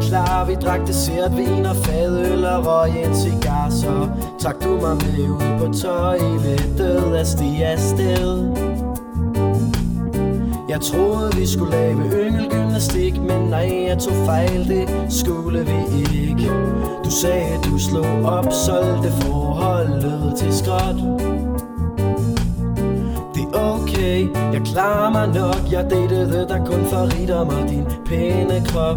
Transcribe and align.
klar 0.00 0.44
Vi 0.44 0.54
drak 0.54 0.86
dessert, 0.86 1.36
vin 1.36 1.66
og 1.66 1.76
fadøl 1.76 2.44
og 2.44 2.66
røg 2.66 3.04
en 3.04 3.14
cigar 3.14 3.70
Så 3.70 4.08
trak 4.40 4.64
du 4.64 4.80
mig 4.80 4.96
med 4.96 5.28
ud 5.28 5.58
på 5.58 5.72
toilettet 5.72 7.16
at 7.16 7.26
stige 7.26 7.66
afsted 7.66 8.54
jeg 10.68 10.80
troede 10.80 11.36
vi 11.36 11.46
skulle 11.46 11.70
lave 11.70 12.02
yngelgymnastik 12.12 13.20
Men 13.20 13.40
nej, 13.50 13.84
jeg 13.88 13.98
tog 13.98 14.26
fejl, 14.26 14.68
det 14.68 14.88
skulle 15.08 15.66
vi 15.66 16.18
ikke. 16.28 16.50
Du 17.04 17.10
sagde 17.10 17.58
du 17.64 17.78
slog 17.78 18.24
op, 18.24 18.52
solgte 18.52 19.12
forholdet 19.12 20.32
til 20.36 20.52
skråt 20.52 20.96
okay, 23.54 24.28
jeg 24.52 24.62
klarer 24.64 25.10
mig 25.10 25.28
nok. 25.28 25.72
Jeg 25.72 25.90
datede 25.90 26.46
dig 26.48 26.62
kun 26.66 26.84
for 26.84 27.02
rigdom 27.14 27.48
og 27.48 27.68
din 27.68 27.86
pæne 28.06 28.64
krop. 28.66 28.96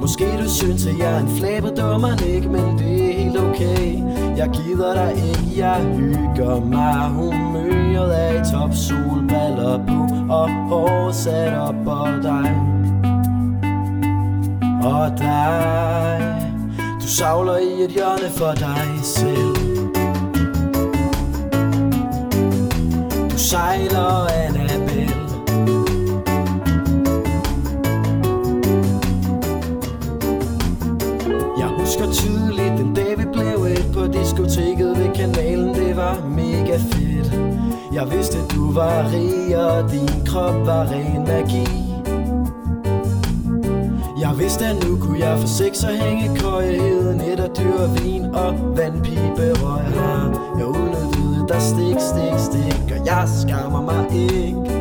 Måske 0.00 0.24
du 0.42 0.48
synes, 0.48 0.86
at 0.86 0.98
jeg 0.98 1.14
er 1.14 1.20
en 1.20 1.28
flæbedummer, 1.28 2.26
ikke 2.26 2.48
Men 2.48 2.78
det 2.78 3.08
er 3.08 3.12
helt 3.12 3.38
okay. 3.38 4.02
Jeg 4.36 4.50
gider 4.52 4.94
dig 4.94 5.12
ikke, 5.28 5.60
jeg 5.60 5.80
hygger 5.96 6.60
mig. 6.60 7.08
Humøret 7.08 8.22
er 8.22 8.32
i 8.40 8.52
top, 8.52 8.74
solbriller 8.74 9.78
på. 9.86 10.32
Og 10.32 10.50
hår 10.68 11.10
sat 11.12 11.58
op. 11.58 11.86
Og 11.86 12.08
dig. 12.22 12.50
Og 14.82 15.18
dig. 15.18 16.34
Du 17.02 17.08
savler 17.08 17.56
i 17.56 17.84
et 17.84 17.90
hjørne 17.90 18.30
for 18.30 18.52
dig 18.52 18.88
selv. 19.02 19.57
Sejler 23.48 24.26
Annabelle. 24.26 25.14
Jeg 31.58 31.68
husker 31.78 32.12
tydeligt 32.12 32.78
den 32.78 32.94
dag 32.94 33.18
vi 33.18 33.24
blev 33.32 33.64
et 33.64 33.90
på 33.94 34.06
diskoteket 34.06 34.98
ved 34.98 35.14
kanalen. 35.14 35.74
Det 35.74 35.96
var 35.96 36.16
mega 36.28 36.76
fedt. 36.76 37.32
Jeg 37.92 38.10
vidste 38.10 38.38
du 38.54 38.72
var 38.72 39.10
rig 39.12 39.56
og 39.56 39.90
din 39.90 40.26
krop 40.26 40.66
var 40.66 40.86
ren 40.92 41.24
magi. 41.24 41.68
Jeg 44.20 44.38
vidste, 44.38 44.66
at 44.66 44.84
nu 44.84 44.98
kunne 45.00 45.20
jeg 45.20 45.38
få 45.38 45.46
sex 45.46 45.84
og 45.84 45.90
hænge 45.90 46.38
køjeheden. 46.40 47.20
Et 47.20 47.40
og 47.40 47.58
dyr 47.58 48.02
vin 48.02 48.24
og 48.24 48.76
vandpibe 48.76 49.46
røg 49.62 49.84
her. 49.84 50.56
Jeg 50.58 50.66
udnyttede 50.66 51.37
der 51.48 51.58
stik, 51.58 51.98
stik, 52.10 52.38
stik 52.38 52.98
Og 52.98 53.06
jeg 53.06 53.28
skammer 53.40 53.82
mig 53.82 54.06
ikke. 54.12 54.78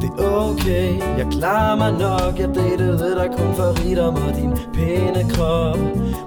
Det 0.00 0.10
er 0.18 0.50
okay, 0.50 1.18
jeg 1.18 1.26
klarer 1.30 1.76
mig 1.76 1.92
nok 1.92 2.38
Jeg 2.38 2.48
datede 2.54 3.14
dig 3.14 3.28
kun 3.36 3.54
for 3.54 3.84
rigdom 3.84 4.14
og 4.14 4.34
din 4.36 4.52
pæne 4.74 5.30
krop. 5.30 5.78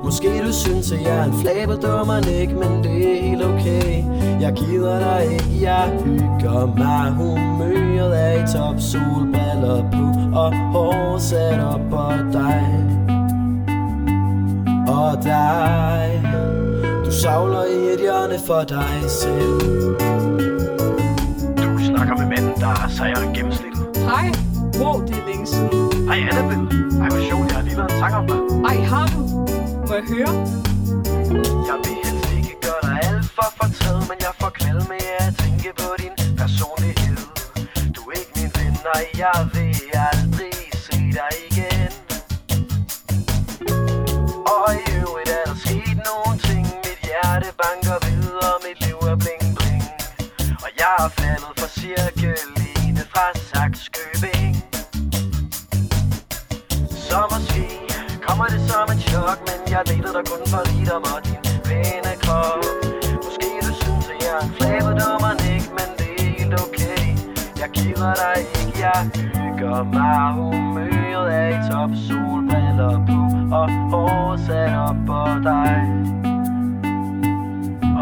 Måske 0.03 0.27
du 0.47 0.53
synes, 0.53 0.91
at 0.91 1.01
jeg 1.01 1.17
er 1.17 1.23
en 1.23 1.33
flabedummer 1.33 2.29
ikke 2.39 2.53
Men 2.53 2.83
det 2.83 3.17
er 3.17 3.21
helt 3.21 3.43
okay. 3.43 4.03
Jeg 4.41 4.53
gider 4.53 4.99
dig 4.99 5.33
ikke, 5.33 5.61
jeg 5.61 5.99
hygger 6.05 6.65
mig. 6.77 7.11
Humøret 7.11 8.21
er 8.23 8.43
i 8.43 8.47
top, 8.53 8.75
solbriller 8.79 9.91
på 9.91 10.37
Og 10.39 10.55
hår 10.71 11.17
sat 11.17 11.59
op 11.59 11.81
på 11.89 12.11
dig. 12.33 12.85
Og 14.87 15.23
dig 15.23 16.46
savler 17.21 17.65
i 17.65 17.93
et 17.93 17.99
hjørne 17.99 18.39
for 18.47 18.63
dig 18.63 18.99
selv 19.21 19.59
Du 21.63 21.69
snakker 21.89 22.15
med 22.17 22.27
manden, 22.33 22.61
der 22.61 22.67
er 22.67 22.89
sejere 22.97 23.23
end 23.25 23.35
gennemsnittet. 23.35 23.83
Hej. 24.11 24.25
Wow, 24.81 24.95
det 25.07 25.15
er 25.21 25.25
længe 25.27 25.47
siden. 25.47 26.07
Hej 26.09 26.17
Annabelle. 26.31 26.65
Ej, 27.01 27.09
hvor 27.09 27.21
sjovt, 27.29 27.45
jeg 27.49 27.55
har 27.57 27.63
lige 27.63 27.75
lavet 27.75 27.91
en 27.91 27.99
sang 27.99 28.13
om 28.15 28.25
dig. 28.31 28.39
Ej, 28.69 28.77
har 28.93 29.05
du? 29.13 29.21
Må 29.87 29.93
jeg 29.99 30.05
høre? 30.13 30.33
Jeg 31.69 31.77
vil 31.83 31.95
helst 32.03 32.27
ikke 32.37 32.55
gøre 32.65 32.81
dig 32.87 32.95
alt 33.07 33.25
for 33.37 33.49
fortræd, 33.59 33.99
men 34.09 34.17
jeg 34.25 34.33
får 34.41 34.51
kvalme 34.59 34.95
af 35.09 35.27
at 35.27 35.33
tænke 35.41 35.69
på 35.81 35.87
din 36.01 36.13
personlighed. 36.41 37.17
Du 37.95 38.01
er 38.11 38.15
ikke 38.21 38.33
min 38.37 38.51
ven, 38.57 38.75
og 38.93 39.01
jeg 39.23 39.37
vil 39.53 39.66
jeg 50.79 50.95
er 51.05 51.09
faldet 51.09 51.53
for 51.59 51.69
cirkeline 51.79 53.01
fra 53.13 53.25
Saxkøbing. 53.49 54.55
Så 57.07 57.19
måske 57.33 57.65
kommer 58.27 58.45
det 58.53 58.61
som 58.69 58.85
et 58.93 59.01
chok 59.09 59.39
Men 59.47 59.59
jeg 59.73 59.81
delte 59.89 60.09
dig 60.17 60.25
kun 60.31 60.41
for 60.51 60.61
rigdom 60.69 61.03
og 61.13 61.19
din 61.27 61.43
pæne 61.67 62.13
krop. 62.23 62.63
Måske 63.25 63.49
du 63.67 63.73
synes, 63.83 64.05
at 64.13 64.17
jeg 64.25 64.33
er 64.39 64.43
en 64.47 64.51
flabedommer 64.57 65.33
ikke 65.53 65.69
Men 65.77 65.89
det 65.99 66.09
er 66.17 66.23
helt 66.29 66.53
okay. 66.63 67.03
Jeg 67.61 67.69
gider 67.77 68.13
dig 68.21 68.35
ikke, 68.59 68.79
jeg 68.85 68.99
hygger 69.15 69.83
mig 69.83 70.33
Humøret 70.37 71.27
er 71.41 71.47
i 71.55 71.59
top, 71.69 71.91
solbriller 72.07 72.95
på 73.09 73.19
Og 73.59 73.67
hår 73.91 74.37
sat 74.45 74.73
op 74.87 74.99
på 75.09 75.21
dig. 75.49 75.75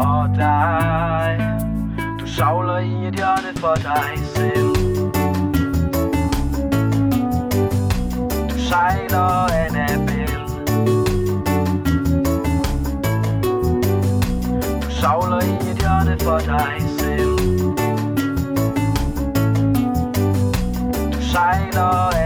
Og 0.06 0.22
dig 0.36 1.55
savler 2.36 2.78
i 2.78 3.06
et 3.06 3.14
hjørne 3.14 3.52
for 3.56 3.74
dig 3.74 4.18
selv. 4.34 4.74
Du 8.50 8.58
sejler 8.58 9.52
Annabelle 9.52 10.46
Du 14.82 14.90
savler 14.90 15.40
i 15.42 15.70
et 15.70 15.78
hjørne 15.78 16.18
for 16.22 16.38
dig 16.38 16.76
selv. 16.98 17.38
Du 21.12 21.22
sejler 21.22 22.16